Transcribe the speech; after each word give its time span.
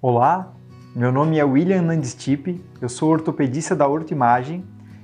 Olá, 0.00 0.52
meu 0.94 1.10
nome 1.10 1.40
é 1.40 1.44
William 1.44 1.82
Nandistip, 1.82 2.64
eu 2.80 2.88
sou 2.88 3.10
ortopedista 3.10 3.74
da 3.74 3.88
Ortoimagem. 3.88 4.62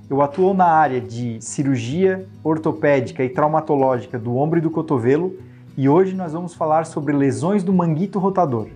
Eu 0.09 0.23
atuo 0.23 0.55
na 0.55 0.67
área 0.67 1.01
de 1.01 1.43
cirurgia 1.43 2.29
ortopédica 2.45 3.25
e 3.25 3.29
traumatológica 3.29 4.21
do 4.21 4.37
ombro 4.37 4.61
e 4.61 4.63
do 4.63 4.71
cotovelo 4.71 5.37
e 5.77 5.89
hoje 5.89 6.15
nós 6.15 6.33
vamos 6.33 6.55
falar 6.55 6.87
sobre 6.87 7.13
lesões 7.13 7.65
do 7.65 7.73
manguito 7.73 8.21
rotador. 8.21 8.69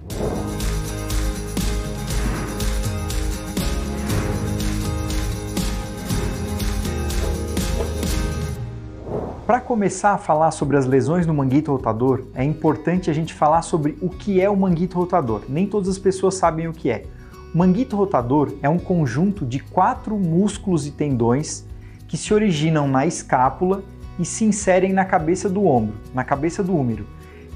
Para 9.48 9.62
começar 9.62 10.12
a 10.12 10.18
falar 10.18 10.50
sobre 10.50 10.76
as 10.76 10.84
lesões 10.84 11.26
no 11.26 11.32
manguito 11.32 11.72
rotador, 11.72 12.24
é 12.34 12.44
importante 12.44 13.08
a 13.08 13.14
gente 13.14 13.32
falar 13.32 13.62
sobre 13.62 13.96
o 14.02 14.10
que 14.10 14.42
é 14.42 14.50
o 14.50 14.54
manguito 14.54 14.98
rotador. 14.98 15.40
Nem 15.48 15.66
todas 15.66 15.88
as 15.88 15.98
pessoas 15.98 16.34
sabem 16.34 16.68
o 16.68 16.72
que 16.74 16.90
é. 16.90 17.06
O 17.54 17.56
manguito 17.56 17.96
rotador 17.96 18.52
é 18.60 18.68
um 18.68 18.78
conjunto 18.78 19.46
de 19.46 19.58
quatro 19.58 20.18
músculos 20.18 20.86
e 20.86 20.90
tendões 20.90 21.64
que 22.06 22.14
se 22.14 22.34
originam 22.34 22.86
na 22.86 23.06
escápula 23.06 23.82
e 24.18 24.24
se 24.26 24.44
inserem 24.44 24.92
na 24.92 25.06
cabeça 25.06 25.48
do 25.48 25.64
ombro, 25.64 25.96
na 26.12 26.24
cabeça 26.24 26.62
do 26.62 26.76
úmero. 26.76 27.06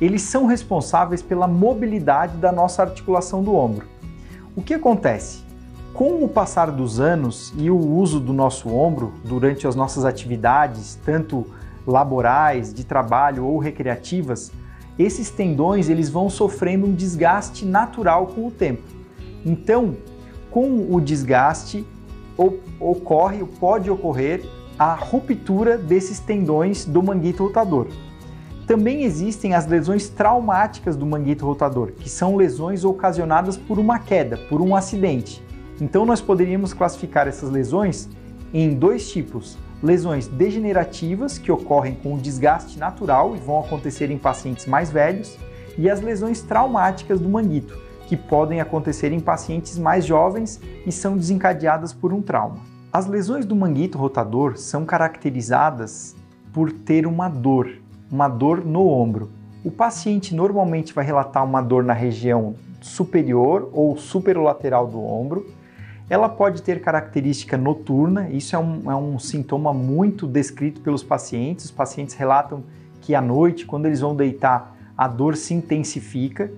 Eles 0.00 0.22
são 0.22 0.46
responsáveis 0.46 1.20
pela 1.20 1.46
mobilidade 1.46 2.38
da 2.38 2.50
nossa 2.50 2.80
articulação 2.80 3.44
do 3.44 3.54
ombro. 3.54 3.86
O 4.56 4.62
que 4.62 4.72
acontece? 4.72 5.44
Com 5.92 6.24
o 6.24 6.28
passar 6.28 6.70
dos 6.70 6.98
anos 7.00 7.52
e 7.54 7.70
o 7.70 7.76
uso 7.76 8.18
do 8.18 8.32
nosso 8.32 8.70
ombro 8.70 9.12
durante 9.22 9.66
as 9.66 9.76
nossas 9.76 10.06
atividades, 10.06 10.98
tanto 11.04 11.44
laborais, 11.86 12.72
de 12.72 12.84
trabalho 12.84 13.44
ou 13.44 13.58
recreativas, 13.58 14.52
esses 14.98 15.30
tendões 15.30 15.88
eles 15.88 16.08
vão 16.08 16.28
sofrendo 16.28 16.86
um 16.86 16.94
desgaste 16.94 17.64
natural 17.64 18.26
com 18.26 18.46
o 18.46 18.50
tempo. 18.50 18.82
Então, 19.44 19.96
com 20.50 20.94
o 20.94 21.00
desgaste 21.00 21.84
ocorre, 22.78 23.44
pode 23.58 23.90
ocorrer 23.90 24.44
a 24.78 24.94
ruptura 24.94 25.76
desses 25.78 26.18
tendões 26.18 26.84
do 26.84 27.02
manguito 27.02 27.44
rotador. 27.44 27.86
Também 28.66 29.02
existem 29.02 29.54
as 29.54 29.66
lesões 29.66 30.08
traumáticas 30.08 30.96
do 30.96 31.04
manguito 31.04 31.44
rotador, 31.44 31.92
que 31.92 32.08
são 32.08 32.36
lesões 32.36 32.84
ocasionadas 32.84 33.56
por 33.56 33.78
uma 33.78 33.98
queda, 33.98 34.36
por 34.48 34.60
um 34.60 34.74
acidente. 34.74 35.42
Então 35.80 36.06
nós 36.06 36.20
poderíamos 36.20 36.72
classificar 36.72 37.26
essas 37.26 37.50
lesões 37.50 38.08
em 38.54 38.74
dois 38.74 39.10
tipos: 39.10 39.58
lesões 39.82 40.28
degenerativas, 40.28 41.38
que 41.38 41.50
ocorrem 41.50 41.94
com 41.94 42.14
o 42.14 42.18
desgaste 42.18 42.78
natural 42.78 43.34
e 43.34 43.38
vão 43.38 43.60
acontecer 43.60 44.10
em 44.10 44.18
pacientes 44.18 44.66
mais 44.66 44.90
velhos, 44.90 45.36
e 45.76 45.90
as 45.90 46.00
lesões 46.00 46.42
traumáticas 46.42 47.18
do 47.18 47.28
manguito, 47.28 47.76
que 48.06 48.16
podem 48.16 48.60
acontecer 48.60 49.10
em 49.10 49.20
pacientes 49.20 49.78
mais 49.78 50.04
jovens 50.04 50.60
e 50.86 50.92
são 50.92 51.16
desencadeadas 51.16 51.92
por 51.92 52.12
um 52.12 52.22
trauma. 52.22 52.58
As 52.92 53.06
lesões 53.06 53.46
do 53.46 53.56
manguito 53.56 53.96
rotador 53.96 54.58
são 54.58 54.84
caracterizadas 54.84 56.14
por 56.52 56.70
ter 56.70 57.06
uma 57.06 57.28
dor, 57.28 57.70
uma 58.10 58.28
dor 58.28 58.64
no 58.64 58.86
ombro. 58.86 59.30
O 59.64 59.70
paciente 59.70 60.34
normalmente 60.34 60.92
vai 60.92 61.04
relatar 61.04 61.42
uma 61.42 61.62
dor 61.62 61.82
na 61.82 61.94
região 61.94 62.54
superior 62.82 63.70
ou 63.72 63.96
superolateral 63.96 64.86
do 64.86 65.02
ombro, 65.02 65.46
ela 66.12 66.28
pode 66.28 66.60
ter 66.60 66.82
característica 66.82 67.56
noturna, 67.56 68.28
isso 68.28 68.54
é 68.54 68.58
um, 68.58 68.90
é 68.90 68.94
um 68.94 69.18
sintoma 69.18 69.72
muito 69.72 70.26
descrito 70.26 70.82
pelos 70.82 71.02
pacientes. 71.02 71.64
Os 71.64 71.70
pacientes 71.70 72.14
relatam 72.14 72.64
que 73.00 73.14
à 73.14 73.20
noite, 73.22 73.64
quando 73.64 73.86
eles 73.86 74.00
vão 74.00 74.14
deitar, 74.14 74.76
a 74.94 75.08
dor 75.08 75.36
se 75.36 75.54
intensifica, 75.54 76.52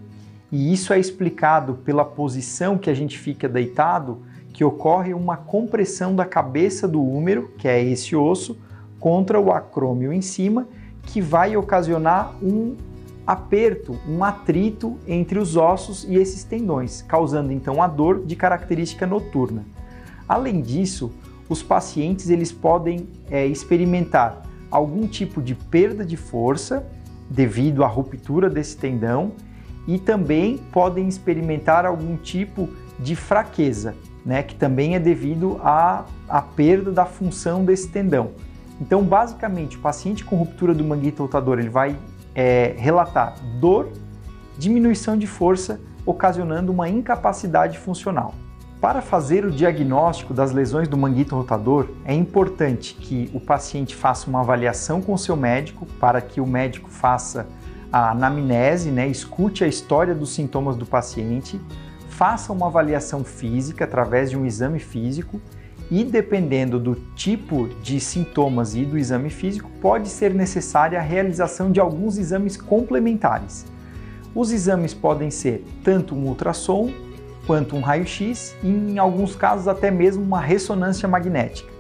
e 0.51 0.73
isso 0.73 0.93
é 0.93 0.99
explicado 0.99 1.75
pela 1.85 2.05
posição 2.05 2.77
que 2.77 2.91
a 2.91 2.95
gente 2.95 3.17
fica 3.17 3.49
deitado, 3.49 4.23
que 4.53 4.65
ocorre 4.65 5.15
uma 5.15 5.37
compressão 5.37 6.17
da 6.17 6.25
cabeça 6.25 6.89
do 6.89 7.01
úmero, 7.01 7.53
que 7.57 7.69
é 7.69 7.81
esse 7.81 8.17
osso, 8.17 8.59
contra 8.99 9.39
o 9.39 9.53
acrômio 9.53 10.13
em 10.13 10.21
cima, 10.21 10.67
que 11.05 11.21
vai 11.21 11.57
ocasionar 11.57 12.35
um 12.43 12.75
aperto, 13.27 13.99
um 14.09 14.23
atrito 14.23 14.99
entre 15.07 15.39
os 15.39 15.57
ossos 15.57 16.05
e 16.05 16.17
esses 16.17 16.45
tendões, 16.45 17.03
causando 17.03 17.53
então 17.53 17.83
a 17.83 17.87
dor 17.87 18.25
de 18.25 18.37
característica 18.37 19.07
noturna. 19.07 19.65
Além 20.29 20.61
disso, 20.61 21.13
os 21.49 21.63
pacientes 21.63 22.31
eles 22.31 22.53
podem 22.53 23.09
é, 23.31 23.47
experimentar 23.47 24.43
algum 24.71 25.07
tipo 25.07 25.41
de 25.41 25.55
perda 25.55 26.05
de 26.05 26.17
força 26.17 26.87
devido 27.31 27.85
à 27.85 27.87
ruptura 27.87 28.51
desse 28.51 28.77
tendão 28.77 29.33
e 29.87 29.99
também 29.99 30.59
podem 30.73 31.09
experimentar 31.09 31.85
algum 31.87 32.17
tipo 32.17 32.69
de 32.99 33.15
fraqueza, 33.15 33.95
né, 34.25 34.43
que 34.43 34.55
também 34.55 34.95
é 34.95 34.99
devido 34.99 35.61
à, 35.63 36.05
à 36.29 36.41
perda 36.41 36.91
da 36.91 37.05
função 37.05 37.65
desse 37.65 37.89
tendão. 37.89 38.33
Então, 38.81 39.03
basicamente, 39.03 39.77
o 39.77 39.81
paciente 39.81 40.25
com 40.25 40.37
ruptura 40.37 40.75
do 40.75 40.83
manguito 40.83 41.23
rotador 41.23 41.59
ele 41.59 41.69
vai 41.69 41.97
é, 42.35 42.75
relatar 42.77 43.35
dor, 43.61 43.91
diminuição 44.59 45.17
de 45.17 45.27
força, 45.27 45.81
ocasionando 46.07 46.73
uma 46.73 46.89
incapacidade 46.89 47.79
funcional. 47.79 48.35
Para 48.81 49.01
fazer 49.01 49.47
o 49.47 49.51
diagnóstico 49.51 50.35
das 50.35 50.53
lesões 50.53 50.87
do 50.89 50.97
manguito 50.97 51.35
rotador, 51.35 51.89
é 52.05 52.13
importante 52.13 52.95
que 52.95 53.31
o 53.33 53.41
paciente 53.41 53.95
faça 53.95 54.29
uma 54.29 54.41
avaliação 54.41 55.01
com 55.01 55.17
seu 55.17 55.37
médico, 55.37 55.87
para 55.99 56.21
que 56.21 56.41
o 56.41 56.47
médico 56.47 56.91
faça 56.91 57.47
a 57.91 58.11
anamnese, 58.11 58.91
né, 58.91 59.07
escute 59.07 59.65
a 59.65 59.67
história 59.67 60.15
dos 60.15 60.35
sintomas 60.35 60.77
do 60.77 60.85
paciente, 60.85 61.61
faça 62.11 62.53
uma 62.53 62.67
avaliação 62.67 63.25
física 63.25 63.85
através 63.85 64.31
de 64.31 64.37
um 64.37 64.45
exame 64.45 64.79
físico 64.79 65.41
e 65.91 66.03
dependendo 66.05 66.79
do 66.79 66.95
tipo 67.15 67.69
de 67.83 68.01
sintomas 68.01 68.75
e 68.75 68.85
do 68.85 68.97
exame 68.97 69.31
físico, 69.31 69.71
pode 69.81 70.09
ser 70.09 70.33
necessária 70.33 70.99
a 70.99 71.03
realização 71.03 71.71
de 71.71 71.81
alguns 71.81 72.17
exames 72.19 72.57
complementares. 72.57 73.67
Os 74.35 74.51
exames 74.51 74.95
podem 74.95 75.31
ser 75.31 75.65
tanto 75.83 76.15
um 76.15 76.27
ultrassom 76.27 76.91
quanto 77.47 77.77
um 77.77 77.81
raio-x 77.81 78.57
e 78.63 78.69
em 78.69 78.99
alguns 78.99 79.37
casos 79.37 79.69
até 79.69 79.91
mesmo 79.91 80.23
uma 80.23 80.41
ressonância 80.41 81.07
magnética. 81.09 81.71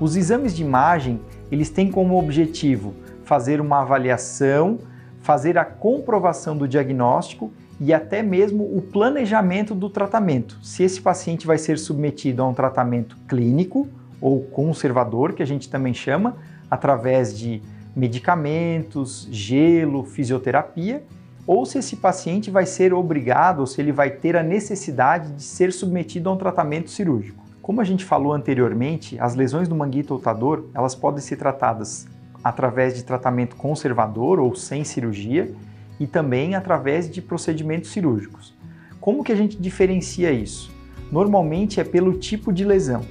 Os 0.00 0.16
exames 0.16 0.56
de 0.56 0.62
imagem, 0.62 1.20
eles 1.52 1.68
têm 1.68 1.90
como 1.90 2.18
objetivo 2.18 2.94
fazer 3.22 3.60
uma 3.60 3.82
avaliação, 3.82 4.78
fazer 5.20 5.58
a 5.58 5.64
comprovação 5.64 6.56
do 6.56 6.66
diagnóstico 6.66 7.52
e 7.80 7.94
até 7.94 8.22
mesmo 8.22 8.62
o 8.62 8.82
planejamento 8.82 9.74
do 9.74 9.88
tratamento. 9.88 10.58
Se 10.62 10.82
esse 10.82 11.00
paciente 11.00 11.46
vai 11.46 11.56
ser 11.56 11.78
submetido 11.78 12.42
a 12.42 12.48
um 12.48 12.52
tratamento 12.52 13.16
clínico 13.26 13.88
ou 14.20 14.42
conservador, 14.42 15.32
que 15.32 15.42
a 15.42 15.46
gente 15.46 15.70
também 15.70 15.94
chama, 15.94 16.36
através 16.70 17.36
de 17.36 17.62
medicamentos, 17.96 19.26
gelo, 19.30 20.04
fisioterapia, 20.04 21.02
ou 21.46 21.64
se 21.64 21.78
esse 21.78 21.96
paciente 21.96 22.50
vai 22.50 22.66
ser 22.66 22.92
obrigado 22.92 23.60
ou 23.60 23.66
se 23.66 23.80
ele 23.80 23.92
vai 23.92 24.10
ter 24.10 24.36
a 24.36 24.42
necessidade 24.42 25.32
de 25.32 25.42
ser 25.42 25.72
submetido 25.72 26.28
a 26.28 26.34
um 26.34 26.36
tratamento 26.36 26.90
cirúrgico. 26.90 27.42
Como 27.62 27.80
a 27.80 27.84
gente 27.84 28.04
falou 28.04 28.32
anteriormente, 28.32 29.18
as 29.18 29.34
lesões 29.34 29.68
do 29.68 29.74
manguito 29.74 30.14
rotador, 30.14 30.66
elas 30.74 30.94
podem 30.94 31.20
ser 31.20 31.36
tratadas 31.36 32.06
através 32.44 32.94
de 32.94 33.04
tratamento 33.04 33.56
conservador 33.56 34.38
ou 34.38 34.54
sem 34.54 34.84
cirurgia, 34.84 35.52
e 36.00 36.06
também 36.06 36.54
através 36.54 37.08
de 37.10 37.20
procedimentos 37.20 37.90
cirúrgicos. 37.90 38.58
Como 38.98 39.22
que 39.22 39.30
a 39.30 39.36
gente 39.36 39.56
diferencia 39.56 40.32
isso? 40.32 40.74
Normalmente 41.12 41.78
é 41.78 41.84
pelo 41.84 42.14
tipo 42.14 42.52
de 42.52 42.64
lesão. 42.64 43.02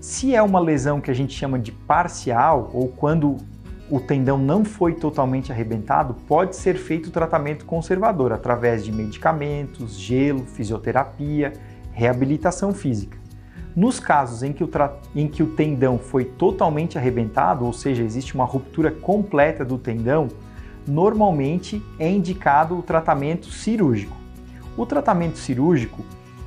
Se 0.00 0.34
é 0.34 0.40
uma 0.40 0.60
lesão 0.60 1.00
que 1.00 1.10
a 1.10 1.14
gente 1.14 1.34
chama 1.34 1.58
de 1.58 1.72
parcial 1.72 2.70
ou 2.72 2.88
quando 2.88 3.36
o 3.90 3.98
tendão 3.98 4.38
não 4.38 4.64
foi 4.64 4.94
totalmente 4.94 5.50
arrebentado, 5.50 6.14
pode 6.28 6.54
ser 6.54 6.76
feito 6.76 7.08
o 7.08 7.10
tratamento 7.10 7.64
conservador 7.64 8.32
através 8.32 8.84
de 8.84 8.92
medicamentos, 8.92 9.98
gelo, 9.98 10.44
fisioterapia, 10.46 11.52
reabilitação 11.92 12.72
física. 12.72 13.18
Nos 13.74 14.00
casos 14.00 14.42
em 14.42 14.52
que, 14.52 14.64
o 14.64 14.70
em 15.14 15.28
que 15.28 15.42
o 15.42 15.48
tendão 15.48 15.98
foi 15.98 16.24
totalmente 16.24 16.96
arrebentado, 16.96 17.64
ou 17.64 17.72
seja, 17.72 18.02
existe 18.02 18.34
uma 18.34 18.44
ruptura 18.44 18.90
completa 18.90 19.64
do 19.64 19.78
tendão, 19.78 20.28
normalmente 20.86 21.82
é 21.98 22.08
indicado 22.08 22.78
o 22.78 22.82
tratamento 22.82 23.46
cirúrgico. 23.50 24.16
O 24.76 24.86
tratamento 24.86 25.38
cirúrgico 25.38 26.04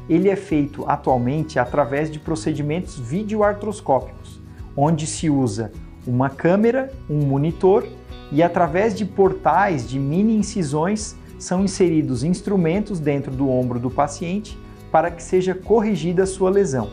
ele 0.10 0.30
é 0.30 0.36
feito 0.36 0.84
atualmente 0.88 1.60
através 1.60 2.12
de 2.12 2.20
procedimentos 2.20 3.00
videoartroscópicos, 3.00 4.42
onde 4.76 5.08
se 5.08 5.30
usa 5.30 5.72
uma 6.06 6.30
câmera, 6.30 6.92
um 7.10 7.26
monitor 7.26 7.88
e 8.32 8.44
através 8.44 8.96
de 8.96 9.06
portais 9.06 9.88
de 9.88 9.98
mini 10.00 10.36
incisões 10.36 11.16
são 11.40 11.64
inseridos 11.64 12.24
instrumentos 12.24 13.00
dentro 13.00 13.32
do 13.32 13.50
ombro 13.50 13.80
do 13.80 13.90
paciente 13.90 14.58
para 14.92 15.10
que 15.10 15.24
seja 15.24 15.54
corrigida 15.54 16.24
a 16.24 16.28
sua 16.28 16.50
lesão. 16.50 16.90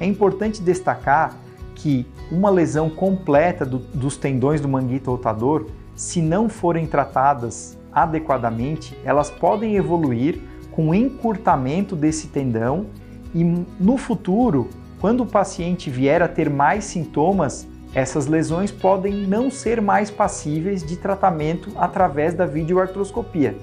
É 0.00 0.06
importante 0.06 0.62
destacar 0.62 1.36
que 1.74 2.06
uma 2.30 2.50
lesão 2.50 2.90
completa 2.90 3.64
do, 3.64 3.78
dos 3.78 4.16
tendões 4.16 4.60
do 4.60 4.68
manguito 4.68 5.10
rotador 5.10 5.66
se 5.98 6.22
não 6.22 6.48
forem 6.48 6.86
tratadas 6.86 7.76
adequadamente, 7.92 8.96
elas 9.04 9.32
podem 9.32 9.74
evoluir 9.74 10.40
com 10.70 10.94
encurtamento 10.94 11.96
desse 11.96 12.28
tendão 12.28 12.86
e 13.34 13.42
no 13.42 13.96
futuro, 13.96 14.68
quando 15.00 15.24
o 15.24 15.26
paciente 15.26 15.90
vier 15.90 16.22
a 16.22 16.28
ter 16.28 16.48
mais 16.48 16.84
sintomas, 16.84 17.66
essas 17.92 18.28
lesões 18.28 18.70
podem 18.70 19.26
não 19.26 19.50
ser 19.50 19.82
mais 19.82 20.08
passíveis 20.08 20.84
de 20.84 20.96
tratamento 20.96 21.72
através 21.76 22.32
da 22.32 22.46
videoartroscopia. 22.46 23.56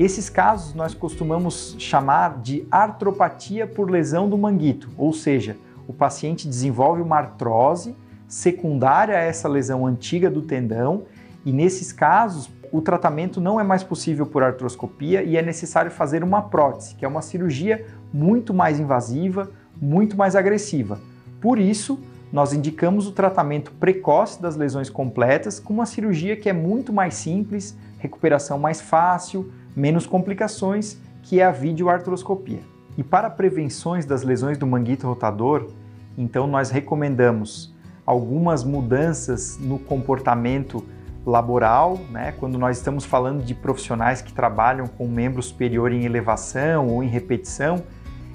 Esses 0.00 0.28
casos 0.28 0.74
nós 0.74 0.94
costumamos 0.94 1.76
chamar 1.78 2.40
de 2.40 2.66
artropatia 2.72 3.68
por 3.68 3.88
lesão 3.88 4.28
do 4.28 4.36
manguito, 4.36 4.90
ou 4.98 5.12
seja, 5.12 5.56
o 5.86 5.92
paciente 5.92 6.48
desenvolve 6.48 7.00
uma 7.00 7.18
artrose 7.18 7.94
secundária 8.26 9.16
a 9.16 9.20
essa 9.20 9.46
lesão 9.46 9.86
antiga 9.86 10.28
do 10.28 10.42
tendão 10.42 11.04
e 11.44 11.52
nesses 11.52 11.92
casos 11.92 12.50
o 12.72 12.80
tratamento 12.80 13.40
não 13.40 13.60
é 13.60 13.62
mais 13.62 13.82
possível 13.82 14.24
por 14.24 14.42
artroscopia 14.42 15.22
e 15.22 15.36
é 15.36 15.42
necessário 15.42 15.90
fazer 15.90 16.24
uma 16.24 16.42
prótese, 16.42 16.94
que 16.94 17.04
é 17.04 17.08
uma 17.08 17.20
cirurgia 17.20 17.84
muito 18.12 18.54
mais 18.54 18.80
invasiva, 18.80 19.50
muito 19.80 20.16
mais 20.16 20.34
agressiva. 20.34 20.98
Por 21.40 21.58
isso, 21.58 22.00
nós 22.32 22.54
indicamos 22.54 23.06
o 23.06 23.12
tratamento 23.12 23.72
precoce 23.72 24.40
das 24.40 24.56
lesões 24.56 24.88
completas 24.88 25.60
com 25.60 25.74
uma 25.74 25.84
cirurgia 25.84 26.34
que 26.34 26.48
é 26.48 26.52
muito 26.52 26.92
mais 26.92 27.14
simples, 27.14 27.76
recuperação 27.98 28.58
mais 28.58 28.80
fácil, 28.80 29.52
menos 29.76 30.06
complicações, 30.06 30.96
que 31.22 31.40
é 31.40 31.44
a 31.44 31.50
videoartroscopia. 31.50 32.60
E 32.96 33.02
para 33.02 33.28
prevenções 33.28 34.06
das 34.06 34.22
lesões 34.22 34.56
do 34.56 34.66
manguito 34.66 35.06
rotador, 35.06 35.68
então 36.16 36.46
nós 36.46 36.70
recomendamos 36.70 37.74
algumas 38.06 38.64
mudanças 38.64 39.58
no 39.58 39.78
comportamento 39.78 40.84
laboral, 41.24 41.98
né? 42.10 42.32
quando 42.38 42.58
nós 42.58 42.78
estamos 42.78 43.04
falando 43.04 43.44
de 43.44 43.54
profissionais 43.54 44.20
que 44.20 44.32
trabalham 44.32 44.86
com 44.86 45.06
membro 45.06 45.42
superior 45.42 45.92
em 45.92 46.04
elevação 46.04 46.88
ou 46.88 47.02
em 47.02 47.08
repetição, 47.08 47.82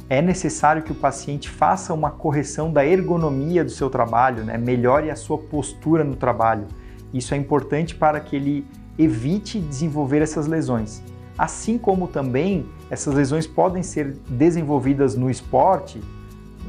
é 0.09 0.21
necessário 0.21 0.83
que 0.83 0.91
o 0.91 0.95
paciente 0.95 1.49
faça 1.49 1.93
uma 1.93 2.09
correção 2.09 2.71
da 2.71 2.85
ergonomia 2.85 3.63
do 3.63 3.71
seu 3.71 3.89
trabalho, 3.89 4.45
né? 4.45 4.57
melhore 4.57 5.11
a 5.11 5.15
sua 5.15 5.37
postura 5.37 6.03
no 6.03 6.15
trabalho. 6.15 6.67
Isso 7.13 7.33
é 7.33 7.37
importante 7.37 7.93
para 7.93 8.19
que 8.19 8.35
ele 8.35 8.65
evite 8.97 9.59
desenvolver 9.59 10.21
essas 10.21 10.47
lesões. 10.47 11.01
Assim 11.37 11.77
como 11.77 12.07
também 12.07 12.65
essas 12.89 13.13
lesões 13.13 13.45
podem 13.45 13.83
ser 13.83 14.17
desenvolvidas 14.29 15.15
no 15.15 15.29
esporte, 15.29 16.01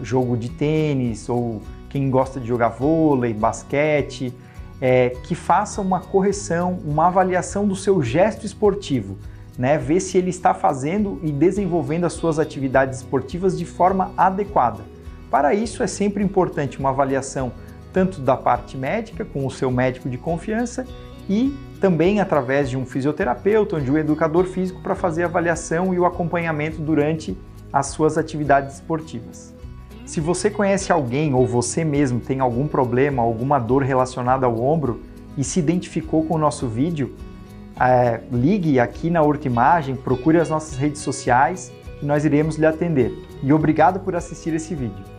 jogo 0.03 0.37
de 0.37 0.51
tênis 0.51 1.29
ou 1.29 1.63
quem 1.89 2.11
gosta 2.11 2.39
de 2.39 2.47
jogar 2.47 2.69
vôlei, 2.69 3.33
basquete, 3.33 4.35
é, 4.81 5.11
que 5.25 5.35
faça 5.35 5.81
uma 5.81 6.01
correção, 6.01 6.79
uma 6.85 7.07
avaliação 7.07 7.67
do 7.67 7.75
seu 7.75 8.03
gesto 8.03 8.47
esportivo, 8.47 9.19
né? 9.59 9.77
Ver 9.77 10.01
se 10.01 10.17
ele 10.17 10.31
está 10.31 10.55
fazendo 10.55 11.19
e 11.23 11.33
desenvolvendo 11.33 12.05
as 12.05 12.13
suas 12.13 12.39
atividades 12.39 12.99
esportivas 12.99 13.59
de 13.59 13.65
forma 13.65 14.13
adequada. 14.17 14.85
Para 15.31 15.53
isso 15.55 15.83
é 15.83 15.87
sempre 15.87 16.23
importante 16.23 16.79
uma 16.79 16.91
avaliação 16.91 17.53
tanto 17.93 18.21
da 18.21 18.37
parte 18.37 18.77
médica, 18.77 19.25
com 19.25 19.47
o 19.47 19.51
seu 19.51 19.71
médico 19.71 20.09
de 20.09 20.17
confiança, 20.17 20.87
e 21.29 21.55
também 21.81 22.21
através 22.21 22.71
de 22.71 22.77
um 22.77 22.87
fisioterapeuta 22.87 23.77
ou 23.77 23.83
de 23.83 23.91
um 23.91 23.99
educador 23.99 24.45
físico 24.45 24.81
para 24.83 24.95
fazer 24.95 25.25
a 25.25 25.27
avaliação 25.27 25.93
e 25.93 25.99
o 25.99 26.07
acompanhamento 26.07 26.81
durante 26.81 27.37
as 27.73 27.89
suas 27.89 28.17
atividades 28.17 28.77
esportivas. 28.77 29.58
Se 30.09 30.23
você 30.23 30.49
conhece 30.49 30.91
alguém 30.91 31.35
ou 31.35 31.47
você 31.47 31.85
mesmo 31.85 32.19
tem 32.19 32.41
algum 32.41 32.67
problema, 32.67 33.23
alguma 33.23 33.59
dor 33.59 33.83
relacionada 33.83 34.47
ao 34.47 34.59
ombro 34.59 35.03
e 35.37 35.45
se 35.45 35.61
identificou 35.61 36.25
com 36.25 36.37
o 36.37 36.39
nosso 36.39 36.67
vídeo, 36.67 37.15
é, 37.79 38.19
ligue 38.33 38.81
aqui 38.81 39.11
na 39.11 39.23
Urtimagem, 39.23 39.95
procure 39.95 40.41
as 40.41 40.49
nossas 40.49 40.79
redes 40.79 41.03
sociais 41.03 41.71
e 42.03 42.07
nós 42.07 42.25
iremos 42.25 42.57
lhe 42.57 42.65
atender. 42.65 43.13
E 43.43 43.53
obrigado 43.53 44.01
por 44.01 44.17
assistir 44.17 44.55
esse 44.55 44.75
vídeo. 44.75 45.18